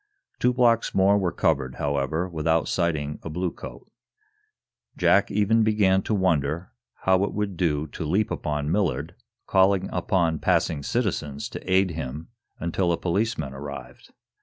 Two 0.39 0.51
blocks 0.51 0.95
more 0.95 1.15
were 1.19 1.31
covered, 1.31 1.75
however, 1.75 2.27
without 2.27 2.67
sighting 2.67 3.19
a 3.21 3.29
bluecoat. 3.29 3.87
Jack 4.97 5.29
even 5.29 5.61
began 5.61 6.01
to 6.01 6.15
wonder 6.15 6.71
how 7.03 7.23
it 7.23 7.33
would 7.33 7.55
do 7.55 7.85
to 7.85 8.03
leap 8.03 8.31
upon 8.31 8.71
Millard, 8.71 9.13
calling 9.45 9.87
upon 9.93 10.39
passing 10.39 10.81
citizens 10.81 11.47
to 11.49 11.71
aid 11.71 11.91
him 11.91 12.29
until 12.59 12.91
a 12.91 12.97
policeman 12.97 13.53
arrived. 13.53 14.09